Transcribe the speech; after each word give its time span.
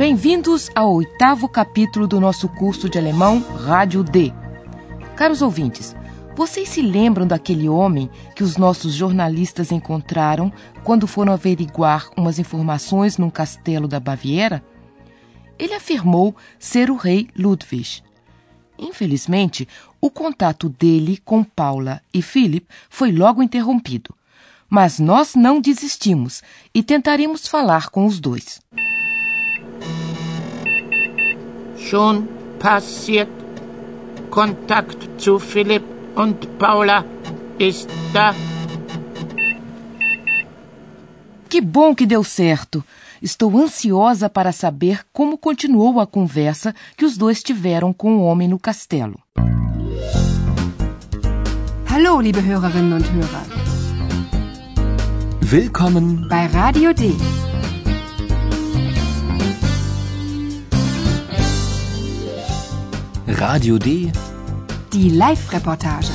Bem-vindos 0.00 0.70
ao 0.74 0.94
oitavo 0.94 1.46
capítulo 1.46 2.08
do 2.08 2.18
nosso 2.18 2.48
curso 2.48 2.88
de 2.88 2.96
alemão 2.96 3.38
Rádio 3.40 4.02
D. 4.02 4.32
Caros 5.14 5.42
ouvintes, 5.42 5.94
vocês 6.34 6.70
se 6.70 6.80
lembram 6.80 7.26
daquele 7.26 7.68
homem 7.68 8.08
que 8.34 8.42
os 8.42 8.56
nossos 8.56 8.94
jornalistas 8.94 9.70
encontraram 9.70 10.50
quando 10.84 11.06
foram 11.06 11.34
averiguar 11.34 12.08
umas 12.16 12.38
informações 12.38 13.18
num 13.18 13.28
castelo 13.28 13.86
da 13.86 14.00
Baviera? 14.00 14.64
Ele 15.58 15.74
afirmou 15.74 16.34
ser 16.58 16.90
o 16.90 16.96
rei 16.96 17.28
Ludwig. 17.36 18.02
Infelizmente, 18.78 19.68
o 20.00 20.10
contato 20.10 20.70
dele 20.70 21.20
com 21.22 21.44
Paula 21.44 22.00
e 22.10 22.22
Philip 22.22 22.66
foi 22.88 23.12
logo 23.12 23.42
interrompido. 23.42 24.14
Mas 24.66 24.98
nós 24.98 25.34
não 25.34 25.60
desistimos 25.60 26.42
e 26.72 26.82
tentaremos 26.82 27.46
falar 27.46 27.90
com 27.90 28.06
os 28.06 28.18
dois. 28.18 28.62
Schon 31.88 32.28
passiert. 32.58 33.28
Kontakt 34.30 35.20
zu 35.20 35.38
Philipp 35.38 35.84
und 36.14 36.58
Paula 36.58 37.04
ist 37.58 37.88
da. 38.12 38.34
Que 41.48 41.60
bom 41.60 41.94
que 41.94 42.06
deu 42.06 42.22
certo! 42.22 42.84
Estou 43.20 43.58
ansiosa 43.58 44.30
para 44.30 44.52
saber 44.52 45.00
como 45.12 45.36
continuou 45.36 46.00
a 46.00 46.06
conversa 46.06 46.74
que 46.96 47.04
os 47.04 47.18
dois 47.18 47.42
tiveram 47.42 47.92
com 47.92 48.16
o 48.16 48.22
homem 48.22 48.48
no 48.48 48.58
castelo. 48.58 49.18
Hallo, 51.90 52.20
liebe 52.20 52.40
Hörerinnen 52.40 52.94
und 52.94 53.06
Hörer. 53.12 53.44
Willkommen 55.42 56.28
bei 56.28 56.46
Radio 56.46 56.94
D. 56.94 57.14
Radio 63.40 63.78
D. 63.78 64.12
Die 64.90 65.08
Live-Reportage. 65.08 66.12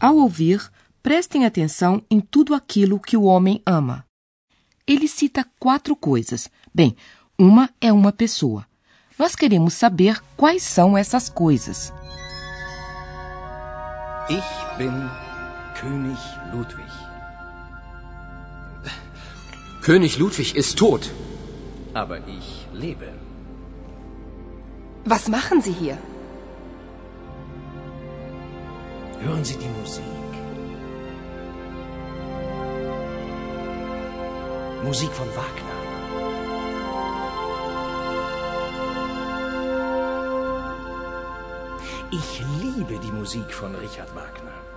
Ao 0.00 0.16
ouvir, 0.16 0.62
prestem 1.02 1.44
atenção 1.44 2.02
em 2.10 2.22
tudo 2.22 2.54
aquilo 2.54 2.98
que 2.98 3.14
o 3.14 3.24
homem 3.24 3.60
ama. 3.66 4.06
Ele 4.86 5.06
cita 5.08 5.46
quatro 5.60 5.94
coisas. 5.94 6.48
Bem, 6.74 6.96
uma 7.38 7.68
é 7.82 7.92
uma 7.92 8.12
pessoa. 8.12 8.66
Nós 9.18 9.36
queremos 9.36 9.74
saber 9.74 10.18
quais 10.34 10.62
são 10.62 10.96
essas 10.96 11.28
coisas. 11.28 11.92
Ich 14.30 14.78
bin 14.78 15.10
König 15.78 16.18
Ludwig. 16.50 16.92
König 19.82 20.16
Ludwig 20.16 20.56
ist 20.56 20.78
tot. 20.78 21.12
Aber 21.92 22.18
ich 22.26 22.65
lebe. 22.76 23.08
Was 25.04 25.28
machen 25.28 25.60
Sie 25.60 25.72
hier? 25.72 25.98
Hören 29.20 29.44
Sie 29.44 29.56
die 29.56 29.72
Musik. 29.80 30.30
Musik 34.84 35.10
von 35.10 35.28
Wagner. 35.28 35.76
Ich 42.10 42.42
liebe 42.62 42.98
die 42.98 43.12
Musik 43.12 43.52
von 43.52 43.74
Richard 43.74 44.14
Wagner. 44.14 44.75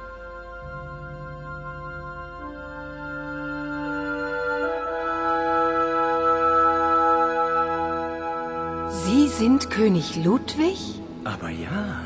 Sind 9.40 9.70
König 9.70 10.18
Ludwig? 10.26 10.78
Aber 11.24 11.48
ja. 11.50 12.02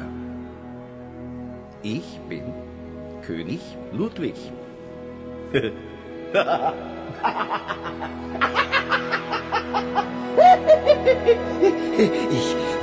Ich 1.82 2.20
bin 2.30 2.44
König 3.26 3.60
Ludwig. 3.92 4.36
ich 5.52 5.70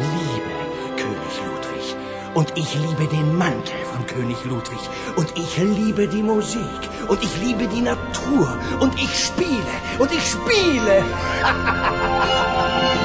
liebe 0.09 0.53
König 0.97 1.37
Ludwig. 1.47 1.87
Und 2.35 2.53
ich 2.57 2.75
liebe 2.75 3.07
den 3.07 3.37
Mantel 3.39 3.85
von 3.93 4.05
König 4.07 4.45
Ludwig. 4.47 4.81
Und 5.15 5.33
ich 5.39 5.59
liebe 5.59 6.09
die 6.09 6.25
Musik. 6.25 6.83
Und 7.07 7.23
ich 7.23 7.41
liebe 7.41 7.69
die 7.69 7.83
Natur. 7.83 8.59
Und 8.81 8.95
ich 8.97 9.17
spiele. 9.27 9.75
Und 10.01 10.11
ich 10.13 10.25
spiele. 10.29 11.05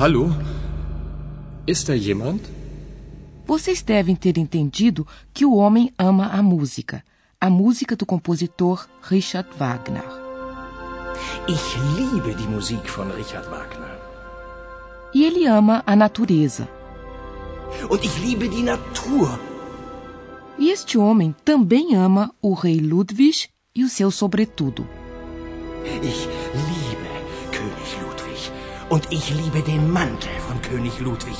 Hallo? 0.00 0.30
Ist 1.66 1.90
da 1.90 1.94
jemand? 1.94 2.40
Vocês 3.44 3.82
devem 3.82 4.16
ter 4.16 4.38
entendido 4.38 5.06
que 5.34 5.44
o 5.44 5.56
homem 5.56 5.92
ama 5.98 6.28
a 6.28 6.42
música, 6.42 7.04
a 7.38 7.50
música 7.50 7.94
do 7.94 8.06
compositor 8.06 8.88
Richard 9.02 9.50
Wagner. 9.58 10.02
Ich 11.46 11.76
liebe 11.98 12.34
die 12.34 12.48
Musik 12.48 12.88
von 12.88 13.10
Richard 13.10 13.46
Wagner. 13.50 14.00
E 15.14 15.22
ele 15.22 15.46
ama 15.46 15.82
a 15.86 15.94
natureza. 15.94 16.66
Und 17.90 18.02
ich 18.02 18.18
liebe 18.20 18.48
die 18.48 18.62
Natur. 18.62 19.38
E 20.58 20.70
este 20.70 20.96
homem 20.96 21.34
também 21.44 21.94
ama 21.94 22.34
o 22.40 22.54
rei 22.54 22.78
Ludwig 22.78 23.50
e 23.74 23.84
o 23.84 23.88
seu 23.90 24.10
sobretudo. 24.10 24.88
Ich 26.02 26.26
liebe 26.54 27.10
König 27.52 28.00
Ludwig. 28.00 28.50
Und 28.90 29.06
ich 29.12 29.30
liebe 29.30 29.62
den 29.62 29.88
Mantel 29.88 30.32
von 30.48 30.60
König 30.62 30.98
Ludwig. 30.98 31.36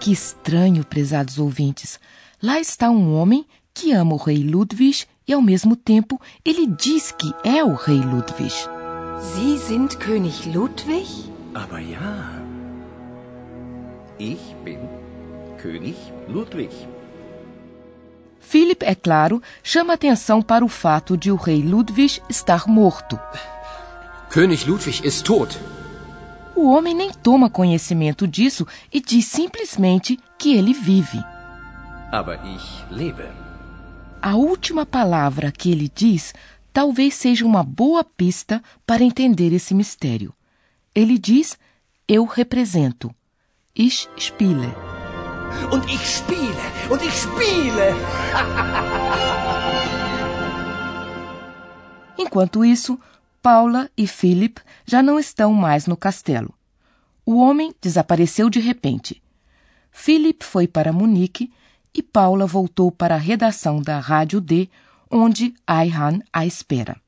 Que 0.00 0.12
estranho, 0.12 0.84
prezados 0.84 1.38
ouvintes. 1.38 2.00
Lá 2.42 2.58
está 2.58 2.90
um 2.90 3.14
homem 3.14 3.46
que 3.72 3.92
ama 3.92 4.14
o 4.14 4.16
rei 4.16 4.42
Ludwig 4.42 5.06
e, 5.28 5.32
ao 5.32 5.40
mesmo 5.40 5.76
tempo, 5.76 6.20
ele 6.44 6.66
diz 6.66 7.12
que 7.12 7.32
é 7.44 7.62
o 7.62 7.74
rei 7.74 8.00
Ludwig. 8.00 8.52
Sie 9.20 9.58
sind 9.58 9.96
König 9.98 10.44
Ludwig? 10.52 11.30
Aber 11.54 11.78
ja. 11.78 12.42
Ich 14.18 14.40
bin 14.64 14.80
König 15.62 15.96
Ludwig. 16.28 16.72
Philip, 18.40 18.82
é 18.82 18.96
claro, 18.96 19.40
chama 19.62 19.92
atenção 19.92 20.42
para 20.42 20.64
o 20.64 20.68
fato 20.68 21.16
de 21.16 21.30
o 21.30 21.36
rei 21.36 21.62
Ludwig 21.62 22.20
estar 22.28 22.66
morto. 22.66 23.16
König 24.30 24.66
Ludwig 24.66 25.06
ist 25.06 25.24
tot. 25.24 25.56
O 26.60 26.68
homem 26.68 26.94
nem 26.94 27.10
toma 27.10 27.48
conhecimento 27.48 28.28
disso 28.28 28.66
e 28.92 29.00
diz 29.00 29.24
simplesmente 29.24 30.20
que 30.38 30.54
ele 30.54 30.74
vive. 30.74 31.24
Aber 32.12 32.38
ich 32.44 32.84
lebe. 32.90 33.26
A 34.20 34.36
última 34.36 34.84
palavra 34.84 35.50
que 35.50 35.72
ele 35.72 35.88
diz 35.88 36.34
talvez 36.70 37.14
seja 37.14 37.46
uma 37.46 37.64
boa 37.64 38.04
pista 38.04 38.62
para 38.86 39.02
entender 39.02 39.54
esse 39.54 39.72
mistério. 39.72 40.34
Ele 40.94 41.16
diz: 41.16 41.56
Eu 42.06 42.26
represento. 42.26 43.10
Ich 43.74 44.06
spiele. 44.18 44.68
Und 45.72 45.90
ich 45.90 46.06
spiele. 46.06 46.60
Und 46.90 47.02
ich 47.02 47.14
spiele. 47.14 47.94
Enquanto 52.20 52.62
isso, 52.62 53.00
Paula 53.42 53.90
e 53.96 54.06
Philip 54.06 54.60
já 54.84 55.02
não 55.02 55.18
estão 55.18 55.54
mais 55.54 55.86
no 55.86 55.96
castelo. 55.96 56.52
O 57.24 57.36
homem 57.36 57.74
desapareceu 57.80 58.50
de 58.50 58.60
repente. 58.60 59.22
Philip 59.90 60.44
foi 60.44 60.68
para 60.68 60.92
Munique 60.92 61.50
e 61.94 62.02
Paula 62.02 62.46
voltou 62.46 62.92
para 62.92 63.14
a 63.14 63.18
redação 63.18 63.80
da 63.80 63.98
Rádio 63.98 64.40
D, 64.40 64.68
onde 65.10 65.54
Ayhan 65.66 66.20
a 66.32 66.44
espera. 66.44 67.00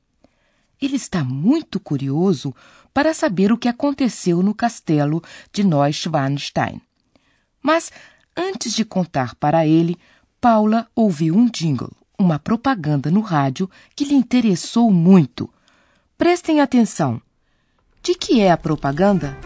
ele 0.81 0.95
está 0.95 1.23
muito 1.23 1.79
curioso 1.79 2.53
para 2.93 3.13
saber 3.13 3.51
o 3.51 3.57
que 3.57 3.67
aconteceu 3.67 4.41
no 4.41 4.53
castelo 4.55 5.23
de 5.51 5.63
Neuschwanstein. 5.63 6.81
Mas, 7.61 7.91
antes 8.35 8.73
de 8.73 8.83
contar 8.83 9.35
para 9.35 9.65
ele, 9.65 9.97
Paula 10.41 10.87
ouviu 10.95 11.35
um 11.35 11.49
jingle, 11.49 11.95
uma 12.19 12.37
propaganda 12.37 13.09
no 13.09 13.21
rádio 13.21 13.69
que 13.95 14.03
lhe 14.03 14.15
interessou 14.15 14.91
muito. 14.91 15.52
Prestem 16.23 16.61
atenção. 16.61 17.21
De 18.01 18.15
que 18.15 18.39
é 18.39 18.49
a 18.49 18.55
propaganda? 18.55 19.37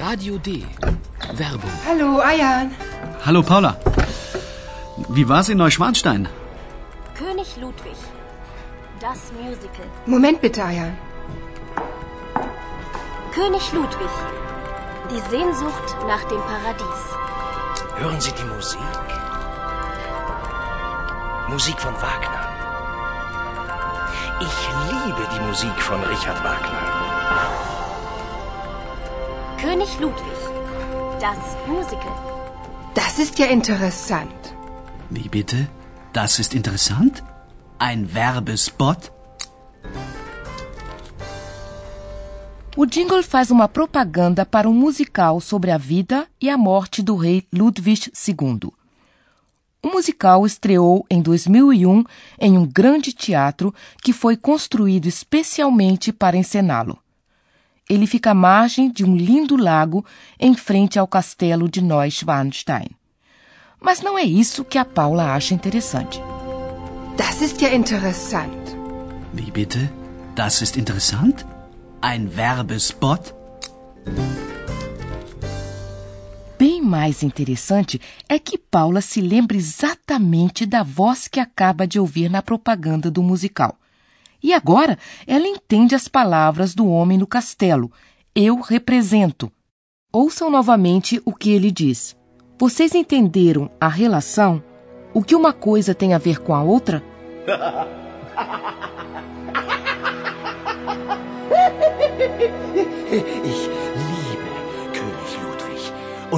Radio 0.00 0.36
D. 0.40 0.66
Werbung. 1.38 1.70
Hallo, 1.86 2.20
Ayan. 2.20 2.72
Hallo 3.24 3.44
Paula. 3.44 3.78
Wie 5.10 5.24
war's 5.24 5.48
in 5.48 5.58
Neuschwanstein? 5.58 6.26
König 7.14 7.56
Ludwig. 7.56 7.96
Das 9.00 9.30
Musical. 9.30 9.86
Moment 10.06 10.40
bitte, 10.40 10.64
Ayan. 10.64 10.98
König 13.32 13.72
Ludwig. 13.72 14.10
Die 15.12 15.20
Sehnsucht 15.30 15.96
nach 16.08 16.24
dem 16.24 16.40
Paradies. 16.40 17.00
Hören 18.00 18.20
Sie 18.20 18.32
die 18.32 18.48
Musik? 18.56 18.80
Musik 21.48 21.78
von 21.78 21.94
Wagner. 21.94 22.47
Ich 24.40 24.58
liebe 24.88 25.26
die 25.34 25.40
Musik 25.40 25.76
von 25.80 26.00
Richard 26.02 26.38
Wagner. 26.44 26.82
König 29.60 29.98
Ludwig. 29.98 30.38
Das 31.20 31.56
Musical. 31.66 32.16
Das 32.94 33.18
ist 33.18 33.40
ja 33.40 33.46
interessant. 33.46 34.54
Wie 35.10 35.28
bitte? 35.28 35.66
Das 36.12 36.38
ist 36.38 36.54
interessant? 36.54 37.24
Ein 37.80 38.14
Werbespot? 38.14 39.10
O 42.76 42.84
jingle 42.84 43.24
faz 43.24 43.50
uma 43.50 43.66
propaganda 43.66 44.46
para 44.46 44.68
um 44.68 44.74
musical 44.74 45.40
sobre 45.40 45.72
a 45.72 45.78
vida 45.78 46.28
e 46.40 46.48
a 46.48 46.56
morte 46.56 47.02
do 47.02 47.16
rei 47.16 47.44
Ludwig 47.52 48.12
II. 48.28 48.77
O 49.82 49.88
musical 49.88 50.44
estreou 50.44 51.06
em 51.08 51.22
2001 51.22 52.04
em 52.40 52.58
um 52.58 52.66
grande 52.66 53.12
teatro 53.12 53.72
que 54.02 54.12
foi 54.12 54.36
construído 54.36 55.06
especialmente 55.06 56.12
para 56.12 56.36
encená-lo. 56.36 56.98
Ele 57.88 58.06
fica 58.06 58.32
à 58.32 58.34
margem 58.34 58.90
de 58.90 59.04
um 59.04 59.16
lindo 59.16 59.56
lago 59.56 60.04
em 60.38 60.54
frente 60.54 60.98
ao 60.98 61.06
castelo 61.06 61.68
de 61.68 61.80
Neuschwanstein. 61.80 62.90
Mas 63.80 64.02
não 64.02 64.18
é 64.18 64.24
isso 64.24 64.64
que 64.64 64.76
a 64.76 64.84
Paula 64.84 65.32
acha 65.32 65.54
interessante. 65.54 66.20
Das 67.16 67.40
ist 67.40 67.60
ja 67.60 67.74
interessant. 67.74 68.76
Wie 69.32 69.50
bitte? 69.50 69.90
Das 70.34 70.60
ist 70.60 70.76
interessant? 70.76 71.46
Ein 72.00 72.28
Werbespot? 72.28 73.34
Mais 76.88 77.22
interessante 77.22 78.00
é 78.30 78.38
que 78.38 78.56
Paula 78.56 79.02
se 79.02 79.20
lembra 79.20 79.58
exatamente 79.58 80.64
da 80.64 80.82
voz 80.82 81.28
que 81.28 81.38
acaba 81.38 81.86
de 81.86 82.00
ouvir 82.00 82.30
na 82.30 82.40
propaganda 82.40 83.10
do 83.10 83.22
musical. 83.22 83.76
E 84.42 84.54
agora 84.54 84.98
ela 85.26 85.46
entende 85.46 85.94
as 85.94 86.08
palavras 86.08 86.74
do 86.74 86.88
homem 86.88 87.18
no 87.18 87.26
castelo. 87.26 87.92
Eu 88.34 88.62
represento. 88.62 89.52
Ouçam 90.10 90.48
novamente 90.48 91.20
o 91.26 91.34
que 91.34 91.50
ele 91.50 91.70
diz. 91.70 92.16
Vocês 92.58 92.94
entenderam 92.94 93.70
a 93.78 93.86
relação? 93.86 94.64
O 95.12 95.22
que 95.22 95.36
uma 95.36 95.52
coisa 95.52 95.94
tem 95.94 96.14
a 96.14 96.18
ver 96.18 96.38
com 96.38 96.54
a 96.54 96.62
outra? 96.62 97.04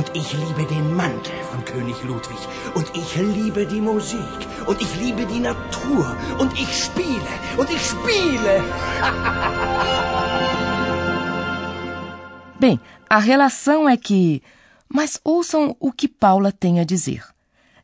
Und 0.01 0.11
ich 0.15 0.33
liebe 0.33 0.65
den 0.65 0.97
Mantel 0.97 1.35
von 1.53 1.63
König 1.63 2.03
Ludwig. 2.05 2.39
Und 2.75 2.91
ich 2.97 3.17
liebe 3.17 3.67
die 3.67 3.83
Musik. 3.83 4.19
Und 4.67 4.81
ich 4.81 4.97
liebe 4.97 5.27
die 5.27 5.41
Natur. 5.41 6.17
Und 6.39 6.59
ich 6.59 6.75
spiele. 6.85 7.29
Und 7.59 7.69
ich 7.69 7.83
spiele. 7.85 8.65
Bem, 12.59 12.81
a 13.11 13.19
relação 13.19 13.87
é 13.87 13.99
que. 13.99 14.43
Mas 14.89 15.21
ouçam 15.23 15.77
o 15.79 15.93
que 15.93 16.09
Paula 16.09 16.51
tem 16.51 16.81
a 16.81 16.85
dizer. 16.85 17.23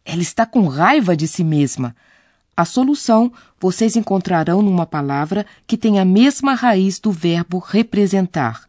Ela 0.03 0.23
está 0.23 0.47
com 0.47 0.69
raiva 0.69 1.15
de 1.15 1.29
si 1.29 1.45
mesma. 1.45 1.95
A 2.57 2.65
solução 2.65 3.31
vocês 3.61 3.95
encontrarão 3.95 4.63
numa 4.63 4.87
palavra 4.87 5.45
que 5.67 5.77
tem 5.77 6.01
a 6.01 6.05
mesma 6.07 6.55
raiz 6.55 6.99
do 6.99 7.13
verbo 7.13 7.59
representar, 7.59 8.63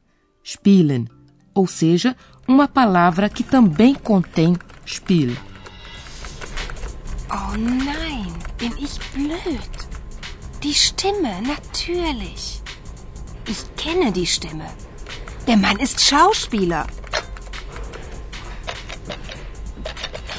spielen, 0.43 1.07
ou 1.53 1.65
seja, 1.65 2.13
uma 2.47 2.67
palavra 2.67 3.29
que 3.29 3.43
também 3.43 3.93
contém 3.93 4.55
Spiel. 4.85 5.35
Oh 7.29 7.57
nein, 7.57 8.33
bin 8.57 8.73
ich 8.79 8.97
blöd. 9.13 9.69
Die 10.63 10.73
Stimme, 10.73 11.41
natürlich. 11.41 12.61
Ich 13.47 13.75
kenne 13.75 14.11
die 14.11 14.25
Stimme. 14.25 14.65
Der 15.45 15.57
Mann 15.57 15.77
ist 15.79 15.99
Schauspieler. 16.01 16.87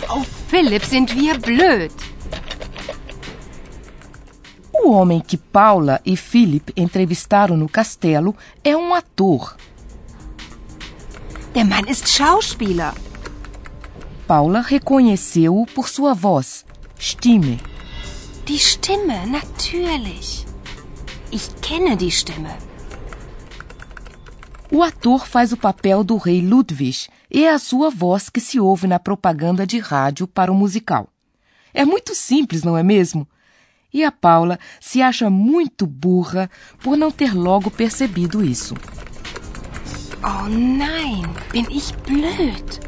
Oh, 0.08 0.24
Philipp, 0.48 0.84
sind 0.84 1.14
wir 1.14 1.38
blöd. 1.38 1.92
O 4.72 4.92
homem 4.92 5.20
que 5.20 5.36
Paula 5.36 6.00
e 6.04 6.16
Philip 6.16 6.72
entrevistaram 6.74 7.56
no 7.56 7.68
castelo 7.68 8.34
é 8.64 8.74
um 8.74 8.94
ator. 8.94 9.54
Der 11.58 11.64
Mann 11.64 11.88
ist 11.88 12.08
Schauspieler. 12.08 12.94
Paula 14.28 14.60
reconheceu-o 14.60 15.66
por 15.66 15.88
sua 15.88 16.14
voz, 16.14 16.64
Stimme. 16.96 17.58
Die 18.46 18.60
Stimme, 18.60 19.26
natürlich. 19.26 20.46
Ich 21.32 21.60
kenne 21.60 21.96
die 21.96 22.12
Stimme. 22.12 22.56
O 24.70 24.84
ator 24.84 25.26
faz 25.26 25.52
o 25.52 25.56
papel 25.56 26.04
do 26.04 26.16
rei 26.16 26.40
Ludwig 26.40 27.08
e 27.28 27.44
é 27.44 27.50
a 27.52 27.58
sua 27.58 27.90
voz 27.90 28.28
que 28.30 28.40
se 28.40 28.60
ouve 28.60 28.86
na 28.86 29.00
propaganda 29.00 29.66
de 29.66 29.80
rádio 29.80 30.28
para 30.28 30.52
o 30.52 30.54
musical. 30.54 31.08
É 31.74 31.84
muito 31.84 32.14
simples, 32.14 32.62
não 32.62 32.78
é 32.78 32.84
mesmo? 32.84 33.26
E 33.92 34.04
a 34.04 34.12
Paula 34.12 34.60
se 34.80 35.02
acha 35.02 35.28
muito 35.28 35.88
burra 35.88 36.48
por 36.84 36.96
não 36.96 37.10
ter 37.10 37.34
logo 37.34 37.68
percebido 37.68 38.44
isso. 38.44 38.76
Oh 40.22 40.48
nein, 40.48 41.26
bin 41.52 41.66
ich 41.70 41.94
blöd. 42.04 42.80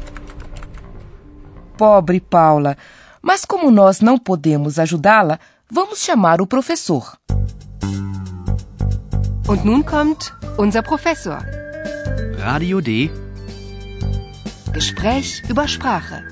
Pobre 1.77 2.19
Paula, 2.19 2.77
mas 3.21 3.45
como 3.45 3.71
nós 3.71 4.01
não 4.01 4.17
podemos 4.17 4.77
ajudá-la, 4.77 5.39
vamos 5.69 5.99
chamar 5.99 6.41
o 6.41 6.47
professor. 6.47 7.17
Und 9.47 9.65
nun 9.65 9.83
kommt 9.83 10.33
unser 10.57 10.83
Professor. 10.83 11.39
Radio 12.37 12.81
D. 12.81 13.09
Gespräch 14.73 15.41
über 15.49 15.67
Sprache. 15.67 16.23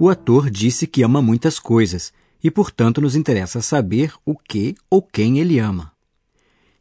O 0.00 0.08
ator 0.08 0.48
disse 0.48 0.86
que 0.86 1.02
ama 1.02 1.20
muitas 1.20 1.58
coisas 1.58 2.12
e, 2.42 2.50
portanto, 2.50 3.00
nos 3.00 3.16
interessa 3.16 3.60
saber 3.60 4.14
o 4.24 4.36
que 4.36 4.76
ou 4.90 5.02
quem 5.02 5.38
ele 5.38 5.58
ama. 5.58 5.92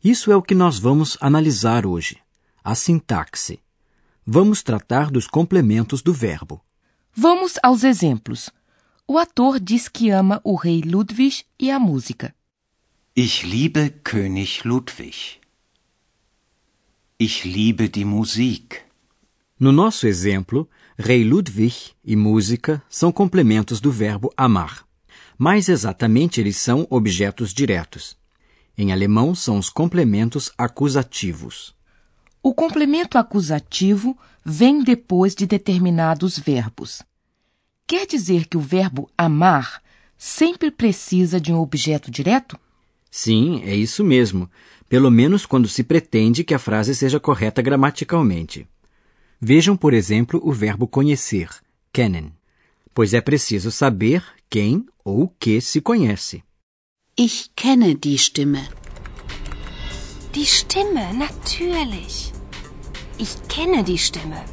Isso 0.04 0.32
é 0.32 0.36
o 0.36 0.42
que 0.42 0.56
nós 0.56 0.80
vamos 0.80 1.18
analisar 1.20 1.86
hoje: 1.86 2.18
a 2.64 2.76
sintaxe. 2.76 3.60
Vamos 4.26 4.62
tratar 4.62 5.10
dos 5.10 5.28
complementos 5.28 6.02
do 6.02 6.14
verbo. 6.14 6.62
Vamos 7.14 7.54
aos 7.64 7.84
exemplos. 7.84 8.50
O 9.08 9.18
ator 9.18 9.60
diz 9.60 9.88
que 9.88 10.10
ama 10.10 10.42
o 10.44 10.56
rei 10.56 10.82
Ludwig 10.82 11.46
e 11.58 11.72
a 11.72 11.80
música. 11.80 12.36
Ich 13.16 13.44
liebe 13.44 13.90
König 14.04 14.64
Ludwig. 14.66 15.40
Ich 17.20 17.46
liebe 17.46 17.88
die 17.88 18.06
Musik. 18.06 18.82
No 19.60 19.72
nosso 19.72 20.06
exemplo, 20.06 20.70
rei 20.98 21.24
Ludwig 21.24 21.94
e 22.06 22.16
música 22.16 22.84
são 22.88 23.12
complementos 23.12 23.82
do 23.82 23.92
verbo 23.92 24.32
amar. 24.38 24.87
Mais 25.38 25.70
exatamente, 25.70 26.42
eles 26.42 26.58
são 26.58 26.88
objetos 26.90 27.54
diretos. 27.54 28.18
Em 28.78 28.92
alemão, 28.92 29.36
são 29.36 29.58
os 29.58 29.70
complementos 29.70 30.52
acusativos. 30.58 31.76
O 32.42 32.54
complemento 32.54 33.18
acusativo 33.18 34.18
vem 34.44 34.84
depois 34.84 35.36
de 35.36 35.46
determinados 35.46 36.40
verbos. 36.40 37.04
Quer 37.86 38.06
dizer 38.06 38.48
que 38.48 38.58
o 38.58 38.62
verbo 38.62 39.10
amar 39.18 39.82
sempre 40.18 40.72
precisa 40.72 41.40
de 41.40 41.54
um 41.54 41.60
objeto 41.60 42.10
direto? 42.10 42.58
Sim, 43.10 43.62
é 43.64 43.76
isso 43.76 44.04
mesmo, 44.04 44.50
pelo 44.90 45.12
menos 45.12 45.46
quando 45.46 45.68
se 45.68 45.84
pretende 45.84 46.44
que 46.44 46.54
a 46.54 46.60
frase 46.60 46.96
seja 46.96 47.20
correta 47.20 47.62
gramaticalmente. 47.62 48.68
Vejam, 49.40 49.78
por 49.78 49.94
exemplo, 49.94 50.42
o 50.44 50.52
verbo 50.52 50.88
conhecer, 50.88 51.50
kennen. 51.92 52.37
Pois 52.98 53.14
é 53.14 53.22
preciso 53.22 53.70
saber 53.70 54.24
quem 54.50 54.84
ou 55.06 55.26
o 55.26 55.28
que 55.28 55.62
se 55.62 55.80
conhece. 55.80 56.44
Ich 57.16 57.52
kenne 57.56 57.94
die 57.94 58.18
Stimme. 58.18 58.68
Die 60.34 60.44
Stimme, 60.44 61.14
natürlich. 61.14 62.34
Ich 63.20 63.38
kenne 63.48 63.84
die 63.84 64.00
Stimme. 64.00 64.44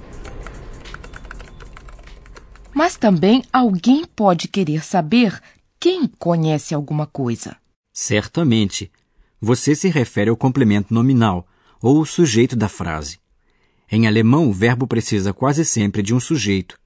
Mas 2.74 2.98
também 2.98 3.42
alguém 3.50 4.04
pode 4.04 4.46
querer 4.48 4.84
saber 4.84 5.40
quem 5.80 6.06
conhece 6.06 6.74
alguma 6.74 7.06
coisa. 7.06 7.56
Certamente. 7.94 8.92
Você 9.40 9.74
se 9.74 9.88
refere 9.88 10.28
ao 10.28 10.36
complemento 10.36 10.92
nominal 10.92 11.48
ou 11.80 11.98
o 11.98 12.04
sujeito 12.04 12.54
da 12.54 12.68
frase. 12.68 13.18
Em 13.90 14.06
alemão, 14.06 14.50
o 14.50 14.52
verbo 14.52 14.86
precisa 14.86 15.32
quase 15.32 15.64
sempre 15.64 16.02
de 16.02 16.14
um 16.14 16.20
sujeito. 16.20 16.78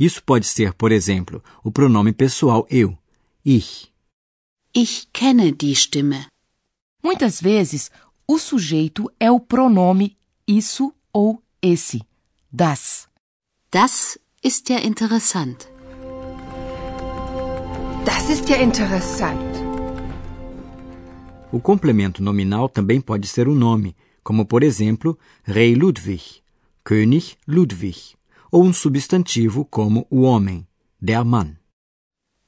Isso 0.00 0.22
pode 0.24 0.46
ser, 0.46 0.72
por 0.72 0.92
exemplo, 0.92 1.44
o 1.62 1.70
pronome 1.70 2.14
pessoal 2.14 2.66
eu, 2.70 2.96
ich. 3.44 3.92
Ich 4.74 5.06
kenne 5.12 5.52
die 5.52 5.74
Stimme. 5.76 6.26
Muitas 7.02 7.38
vezes, 7.38 7.90
o 8.26 8.38
sujeito 8.38 9.12
é 9.20 9.30
o 9.30 9.38
pronome 9.38 10.16
isso 10.48 10.94
ou 11.12 11.42
esse, 11.60 12.00
das. 12.50 13.08
Das 13.70 14.18
ist 14.42 14.70
ja 14.70 14.80
interessant. 14.80 15.68
Das 18.06 18.30
ist 18.30 18.48
ja 18.48 18.62
interessant. 18.62 19.38
O 21.52 21.60
complemento 21.60 22.22
nominal 22.22 22.70
também 22.70 23.02
pode 23.02 23.28
ser 23.28 23.48
um 23.48 23.54
nome, 23.54 23.94
como 24.22 24.46
por 24.46 24.62
exemplo, 24.62 25.18
Rei 25.44 25.74
Ludwig, 25.74 26.42
König 26.82 27.36
Ludwig, 27.46 28.16
ou 28.50 28.64
um 28.64 28.72
substantivo 28.72 29.64
como 29.64 30.06
o 30.10 30.22
homem, 30.22 30.66
der 31.00 31.24
Mann. 31.24 31.58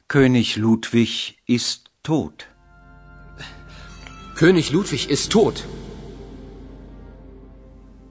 König 0.09 0.57
Ludwig 0.57 1.37
ist 1.49 1.91
tot. 2.03 2.47
König 4.37 4.71
Ludwig 4.71 5.09
ist 5.09 5.31
tot. 5.31 5.65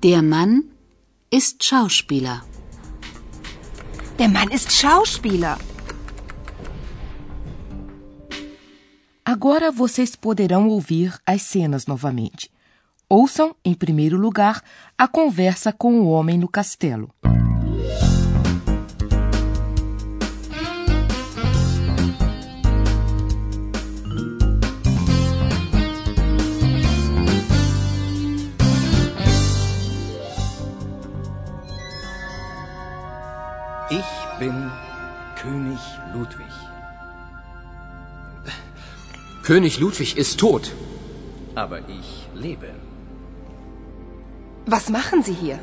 Der 0.02 0.22
Mann 0.24 0.64
ist 1.30 1.64
Schauspieler. 1.64 2.44
Der 4.18 4.30
Mann 4.30 4.50
ist 4.52 4.72
Schauspieler. 4.72 5.58
Agora 9.24 9.72
vocês 9.72 10.16
poderão 10.16 10.68
ouvir 10.68 11.20
as 11.26 11.44
cenas 11.44 11.86
novamente. 11.86 12.50
Ouçam, 13.08 13.56
em 13.64 13.74
primeiro 13.74 14.18
lugar, 14.18 14.64
a 14.98 15.08
conversa 15.08 15.72
com 15.72 16.00
o 16.02 16.08
homem 16.08 16.38
no 16.38 16.48
castelo. 16.48 17.14
König 39.44 39.80
Ludwig 39.80 40.18
ist 40.18 40.40
tot. 40.40 40.72
Aber 41.56 41.80
ich 41.90 42.28
lebe. 42.36 42.70
Was 44.68 44.90
machen 44.90 45.24
Sie 45.24 45.34
hier? 45.34 45.60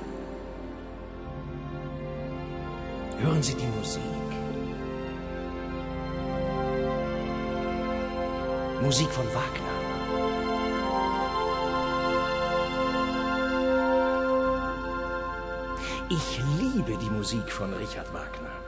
Hören 3.21 3.43
Sie 3.43 3.55
die 3.55 3.71
Musik. 3.79 4.03
Musik 8.83 9.11
von 9.11 9.27
Wagner. 9.27 9.77
Ich 16.11 16.41
liebe 16.59 16.97
die 16.97 17.11
Musik 17.11 17.51
von 17.53 17.73
Richard 17.75 18.13
Wagner. 18.13 18.68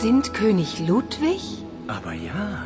Sind 0.00 0.34
König 0.34 0.86
Ludwig? 0.86 1.40
Aber 1.86 2.12
ja. 2.12 2.62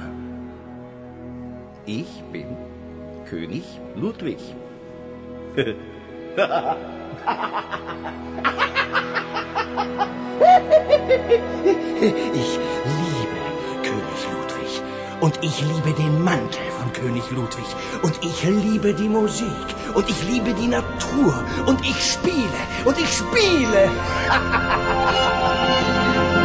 Ich 1.87 2.23
bin 2.33 2.57
König 3.29 3.65
Ludwig. 3.95 4.39
ich 5.57 5.73
liebe 12.97 13.39
König 13.83 14.21
Ludwig. 14.33 14.83
Und 15.21 15.39
ich 15.43 15.61
liebe 15.63 15.93
den 15.93 16.25
Mantel 16.25 16.71
von 16.81 16.93
König 16.93 17.31
Ludwig. 17.31 17.67
Und 18.03 18.19
ich 18.25 18.43
liebe 18.43 18.93
die 18.93 19.09
Musik. 19.09 19.47
Und 19.95 20.11
ich 20.11 20.29
liebe 20.29 20.53
die 20.55 20.69
Natur. 20.69 21.45
Und 21.67 21.81
ich 21.83 22.13
spiele. 22.13 22.61
Und 22.85 22.99
ich 22.99 23.13
spiele. 23.13 23.91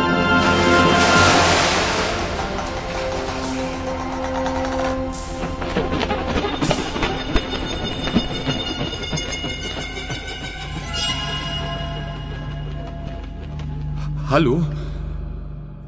Hallo? 14.36 14.62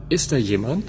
Ist 0.09 0.31
da 0.31 0.37
jemand? 0.37 0.85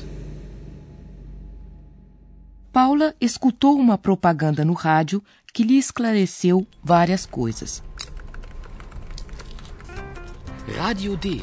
Paula 2.72 3.16
escutou 3.20 3.74
uma 3.76 3.98
propaganda 3.98 4.64
no 4.64 4.74
rádio 4.74 5.20
que 5.52 5.64
lhe 5.64 5.76
esclareceu 5.76 6.64
várias 6.84 7.26
coisas. 7.26 7.82
Radio 10.76 11.16
D. 11.16 11.42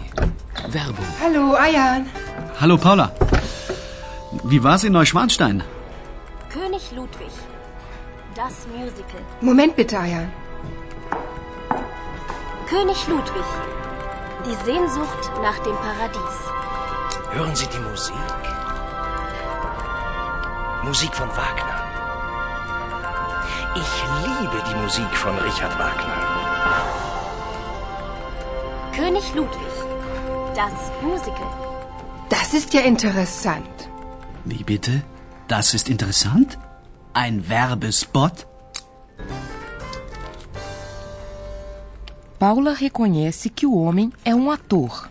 Werbung. 0.71 1.05
Hallo, 1.21 1.53
Ayan. 1.57 2.05
Hallo 2.61 2.77
Paula. 2.77 3.13
Wie 4.45 4.63
war's 4.63 4.85
in 4.85 4.93
Neuschwanstein? 4.93 5.63
König 6.49 6.93
Ludwig. 6.93 7.33
Das 8.35 8.65
Musical. 8.67 9.21
Moment 9.41 9.75
bitte, 9.75 9.99
Ayan. 9.99 10.31
König 12.69 13.05
Ludwig. 13.09 13.49
Die 14.47 14.57
Sehnsucht 14.63 15.23
nach 15.41 15.57
dem 15.67 15.75
Paradies. 15.77 16.35
Hören 17.31 17.55
Sie 17.55 17.67
die 17.75 17.79
Musik. 17.79 18.41
Musik 20.83 21.13
von 21.15 21.29
Wagner. 21.29 21.77
Ich 23.83 23.93
liebe 24.25 24.57
die 24.69 24.75
Musik 24.83 25.11
von 25.23 25.35
Richard 25.39 25.73
Wagner. 25.79 26.19
König 28.95 29.33
Ludwig. 29.33 29.73
Das 30.55 30.91
Musical. 31.01 31.51
Das 32.29 32.53
ist 32.53 32.73
ja 32.75 32.81
interessant. 32.81 33.89
Wie 34.43 34.63
bitte? 34.63 35.01
Das 35.47 35.73
ist 35.73 35.89
interessant? 35.89 36.59
Ein 37.13 37.49
Werbespot? 37.49 38.45
Paula 42.47 42.73
reconhece 42.73 43.49
que 43.49 43.65
o 43.65 43.73
homem 43.73 44.13
é 44.23 44.35
um 44.35 44.51
ator. 44.51 45.09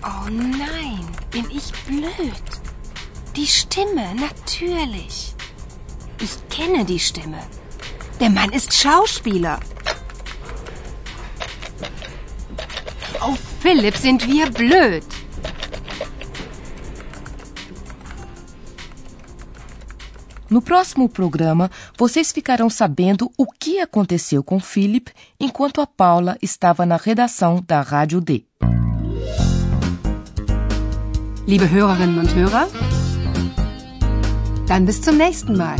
Oh 0.00 0.30
nein, 0.30 1.04
bin 1.32 1.44
ich 1.50 1.72
blöd. 1.88 2.44
Die 3.34 3.48
Stimme, 3.48 4.14
natürlich. 4.14 5.34
Ich 6.20 6.48
kenne 6.48 6.84
die 6.84 7.00
Stimme. 7.00 7.40
Der 8.20 8.30
Mann 8.30 8.52
ist 8.52 8.72
Schauspieler. 8.72 9.58
Oh, 13.20 13.34
Philipp, 13.60 13.96
sind 13.96 14.24
wir 14.28 14.52
blöd. 14.52 15.17
No 20.50 20.62
próximo 20.62 21.10
programa, 21.10 21.70
vocês 21.96 22.32
ficarão 22.32 22.70
sabendo 22.70 23.30
o 23.36 23.44
que 23.44 23.80
aconteceu 23.80 24.42
com 24.42 24.58
Philip 24.58 25.12
enquanto 25.38 25.82
a 25.82 25.86
Paula 25.86 26.38
estava 26.40 26.86
na 26.86 26.96
redação 26.96 27.62
da 27.66 27.82
Rádio 27.82 28.18
D. 28.20 28.44
Liebe 31.46 31.66
Hörerinnen 31.66 32.18
und 32.18 32.34
Hörer, 32.34 32.68
dann 34.66 34.84
bis 34.84 35.00
zum 35.00 35.16
nächsten 35.16 35.56
Mal. 35.56 35.76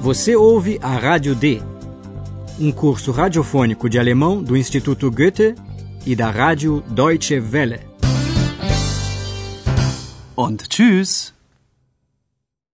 Você 0.00 0.36
ouve 0.36 0.78
a 0.80 0.96
Rádio 0.96 1.34
D, 1.34 1.60
um 2.58 2.72
curso 2.72 3.10
radiofônico 3.12 3.88
de 3.88 3.98
alemão 3.98 4.42
do 4.42 4.56
Instituto 4.56 5.10
Goethe 5.10 5.54
e 6.06 6.16
da 6.16 6.30
Rádio 6.30 6.82
Deutsche 6.88 7.38
Welle. 7.40 7.87
Und 10.38 10.70
tschüss. 10.70 11.34